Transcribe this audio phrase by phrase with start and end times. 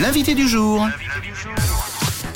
[0.00, 0.86] L'invité du jour.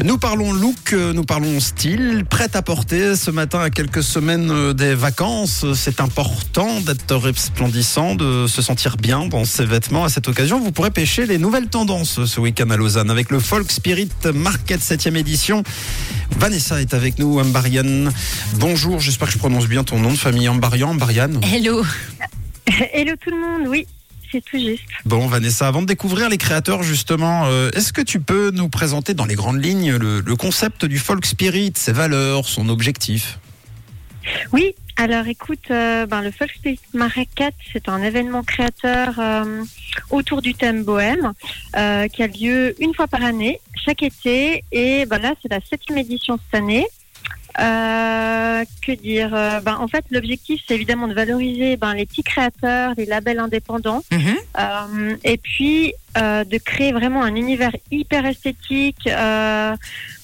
[0.03, 4.73] Nous parlons look, nous parlons style, prêt à porter ce matin à quelques semaines euh,
[4.73, 5.67] des vacances.
[5.75, 10.05] C'est important d'être resplendissant, de se sentir bien dans ses vêtements.
[10.05, 13.41] À cette occasion, vous pourrez pêcher les nouvelles tendances ce week-end à Lausanne avec le
[13.41, 15.63] Folk Spirit Market 7e édition.
[16.39, 18.11] Vanessa est avec nous, Ambarian.
[18.55, 21.31] Bonjour, j'espère que je prononce bien ton nom de famille, Ambarian, Ambarian.
[21.43, 21.85] Hello.
[22.95, 23.87] Hello tout le monde, oui,
[24.31, 24.83] c'est tout juste.
[25.05, 29.15] Bon, Vanessa, avant de découvrir les créateurs, justement, euh, est-ce que tu peux nous présenter
[29.15, 33.39] dans les grandes lignes le, le concept du folk spirit, ses valeurs, son objectif?
[34.53, 39.65] Oui, alors écoute, euh, ben, le Folk Spirit Market, c'est un événement créateur euh,
[40.11, 41.33] autour du thème bohème
[41.77, 44.63] euh, qui a lieu une fois par année, chaque été.
[44.73, 46.87] Et ben, là, c'est la septième édition cette année.
[47.59, 52.23] Euh, que dire Euh, ben, En fait, l'objectif, c'est évidemment de valoriser ben, les petits
[52.23, 54.03] créateurs, les labels indépendants.
[54.59, 59.07] Euh, et puis euh, de créer vraiment un univers hyper esthétique.
[59.07, 59.77] Euh,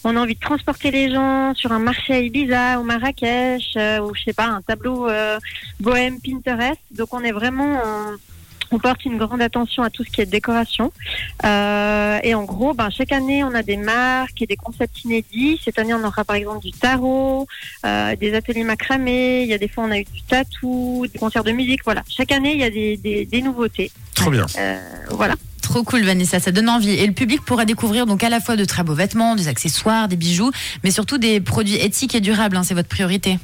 [0.05, 4.01] on a envie de transporter les gens sur un marché à Ibiza ou Marrakech euh,
[4.01, 5.39] ou je sais pas un tableau euh,
[5.81, 6.81] bohème Pinterest.
[6.91, 8.17] Donc on est vraiment on,
[8.77, 10.93] on porte une grande attention à tout ce qui est décoration.
[11.45, 15.59] Euh, et en gros, ben, chaque année, on a des marques et des concepts inédits.
[15.65, 17.47] Cette année, on aura par exemple du tarot,
[17.87, 19.43] euh, des ateliers macramés.
[19.45, 21.81] Il y a des fois, on a eu du tatou, des concerts de musique.
[21.85, 22.03] Voilà.
[22.07, 23.91] Chaque année, il y a des, des, des nouveautés.
[24.15, 24.45] Trop bien.
[24.59, 24.79] Euh,
[25.11, 25.35] voilà.
[25.63, 26.91] Trop cool Vanessa, ça donne envie.
[26.91, 30.07] Et le public pourra découvrir donc à la fois de très beaux vêtements, des accessoires,
[30.07, 30.51] des bijoux,
[30.85, 32.57] mais surtout des produits éthiques et durables.
[32.57, 33.39] hein, c'est votre priorité.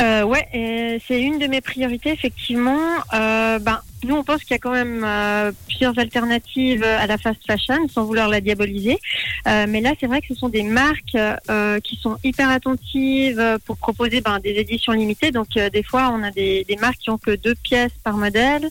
[0.00, 2.80] Euh, ouais, c'est une de mes priorités, effectivement.
[3.12, 7.18] Euh, ben, nous, on pense qu'il y a quand même euh, plusieurs alternatives à la
[7.18, 8.98] fast fashion, sans vouloir la diaboliser.
[9.46, 13.38] Euh, mais là, c'est vrai que ce sont des marques euh, qui sont hyper attentives
[13.38, 15.30] euh, pour proposer ben, des éditions limitées.
[15.30, 18.16] Donc, euh, des fois, on a des, des marques qui ont que deux pièces par
[18.16, 18.68] modèle.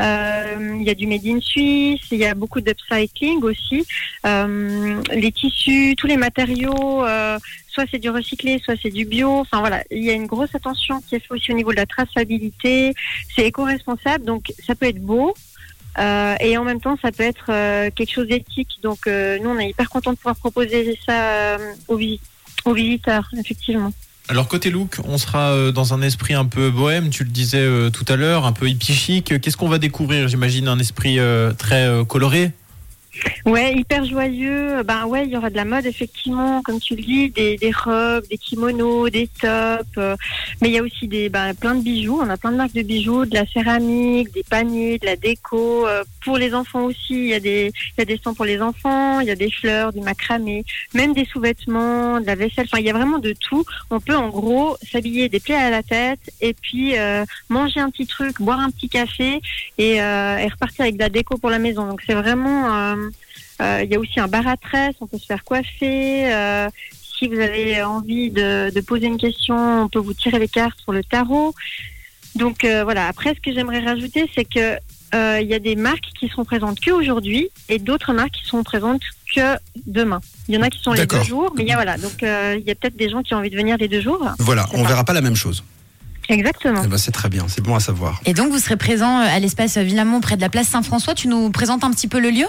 [0.00, 3.84] Euh, Il y a du made in Suisse, il y a beaucoup d'upcycling aussi.
[4.26, 7.04] Euh, les tissus, tous les matériaux.
[7.76, 9.30] Soit c'est du recyclé, soit c'est du bio.
[9.44, 11.76] Enfin voilà, il y a une grosse attention qui est faite aussi au niveau de
[11.76, 12.94] la traçabilité.
[13.34, 15.34] C'est éco-responsable, donc ça peut être beau.
[15.98, 18.72] euh, et en même temps, ça peut être euh, quelque chose d'éthique.
[18.82, 21.58] Donc, euh, nous, on est hyper contents de pouvoir proposer ça
[21.88, 22.20] aux, visi-
[22.64, 23.92] aux visiteurs, effectivement.
[24.28, 28.04] Alors côté look, on sera dans un esprit un peu bohème, tu le disais tout
[28.08, 29.40] à l'heure, un peu hippie chic.
[29.40, 30.26] Qu'est-ce qu'on va découvrir?
[30.26, 31.18] J'imagine un esprit
[31.58, 32.50] très coloré.
[33.44, 34.82] Ouais, hyper joyeux.
[34.82, 37.70] Ben ouais, il y aura de la mode effectivement, comme tu le dis, des, des
[37.72, 39.84] robes, des kimonos, des tops.
[39.98, 40.16] euh,
[40.60, 42.18] mais il y a aussi des ben, plein de bijoux.
[42.20, 45.86] On a plein de marques de bijoux, de la céramique, des paniers, de la déco.
[45.86, 48.44] euh, pour les enfants aussi, il y a des il y a des stands pour
[48.44, 49.20] les enfants.
[49.20, 52.66] Il y a des fleurs, du macramé, même des sous-vêtements, de la vaisselle.
[52.70, 53.64] Enfin, il y a vraiment de tout.
[53.90, 57.90] On peut en gros s'habiller des plaies à la tête et puis euh, manger un
[57.90, 59.40] petit truc, boire un petit café
[59.78, 61.86] et, euh, et repartir avec de la déco pour la maison.
[61.86, 62.96] Donc c'est vraiment euh,
[63.60, 66.32] Il y a aussi un bar à tresse, on peut se faire coiffer.
[66.32, 66.68] euh,
[67.18, 70.78] si vous avez envie de, de poser une question, on peut vous tirer les cartes
[70.80, 71.54] sur le tarot.
[72.34, 73.08] Donc euh, voilà.
[73.08, 74.76] Après, ce que j'aimerais rajouter, c'est que
[75.14, 78.44] euh, il y a des marques qui seront présentes que aujourd'hui et d'autres marques qui
[78.44, 79.00] seront présentes
[79.34, 79.56] que
[79.86, 80.20] demain.
[80.48, 81.96] Il y en a qui sont les deux jours, mais il y a voilà.
[81.96, 84.02] Donc euh, il y a peut-être des gens qui ont envie de venir les deux
[84.02, 84.28] jours.
[84.38, 84.88] Voilà, on ça.
[84.88, 85.64] verra pas la même chose.
[86.28, 86.82] Exactement.
[86.84, 88.20] Eh ben, c'est très bien, c'est bon à savoir.
[88.26, 91.14] Et donc vous serez présent euh, à l'espace Villamont près de la place Saint-François.
[91.14, 92.46] Tu nous présentes un petit peu le lieu?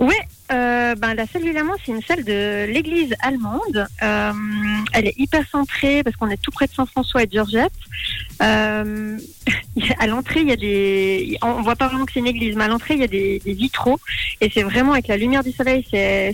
[0.00, 1.52] Ouais, euh, ben, la salle du
[1.84, 3.86] c'est une salle de l'église allemande.
[4.02, 4.32] Euh,
[4.94, 7.70] elle est hyper centrée parce qu'on est tout près de Saint-François et de Georgette.
[8.40, 9.18] Euh,
[9.98, 11.36] à l'entrée, il y a des.
[11.42, 13.42] On voit pas vraiment que c'est une église, mais à l'entrée, il y a des,
[13.44, 14.00] vitraux.
[14.40, 15.84] Et c'est vraiment avec la lumière du soleil,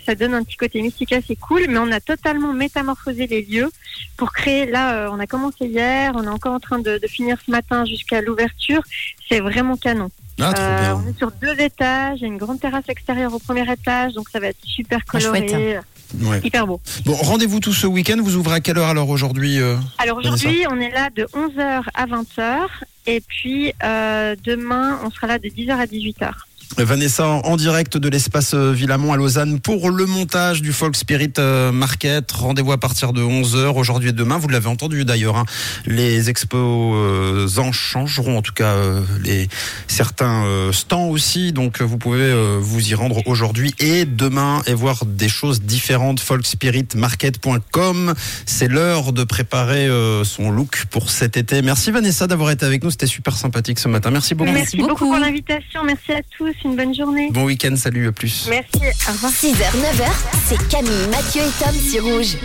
[0.06, 1.66] ça donne un petit côté mystique assez cool.
[1.68, 3.72] Mais on a totalement métamorphosé les lieux
[4.16, 4.66] pour créer.
[4.66, 7.84] Là, euh, on a commencé hier, on est encore en train de finir ce matin
[7.84, 8.82] jusqu'à l'ouverture.
[9.28, 10.12] C'est vraiment canon.
[10.40, 11.02] Ah, trop Euh, bien.
[11.04, 14.12] on est sur deux étages, il y a une grande terrasse extérieure au premier étage,
[14.12, 15.80] donc ça va être super coloré, chouette.
[16.20, 16.40] Ouais.
[16.44, 16.80] hyper beau.
[17.04, 18.18] Bon, rendez-vous tout ce week-end.
[18.20, 21.82] Vous ouvrez à quelle heure alors aujourd'hui euh Alors aujourd'hui, on est là de 11h
[21.94, 22.66] à 20h,
[23.06, 26.30] et puis euh, demain, on sera là de 10h à 18h.
[26.78, 30.94] Vanessa en en direct de l'espace euh, Villamont à Lausanne pour le montage du Folk
[30.96, 32.30] Spirit euh, Market.
[32.32, 34.36] Rendez-vous à partir de 11h aujourd'hui et demain.
[34.36, 35.36] Vous l'avez entendu d'ailleurs.
[35.36, 35.44] hein.
[35.86, 39.48] Les exposants changeront en tout cas euh, les
[39.86, 41.52] certains euh, stands aussi.
[41.52, 45.62] Donc euh, vous pouvez euh, vous y rendre aujourd'hui et demain et voir des choses
[45.62, 46.20] différentes.
[46.20, 48.12] Folkspiritmarket.com.
[48.44, 51.62] C'est l'heure de préparer euh, son look pour cet été.
[51.62, 52.90] Merci Vanessa d'avoir été avec nous.
[52.90, 54.10] C'était super sympathique ce matin.
[54.10, 54.50] Merci beaucoup.
[54.52, 55.06] Merci beaucoup.
[55.08, 57.30] pour l'invitation, merci à tous, une bonne journée.
[57.30, 57.74] Bon week-end.
[57.76, 58.08] Salut.
[58.08, 58.46] À plus.
[58.50, 58.68] Merci,
[59.08, 59.32] au revoir.
[59.32, 60.10] 6h, 9h,
[60.48, 62.36] c'est Camille, Mathieu et Tom sur Rouge.